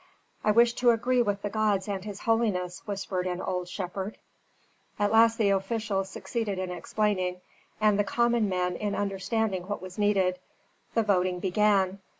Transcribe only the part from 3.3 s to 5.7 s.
old shepherd. At last the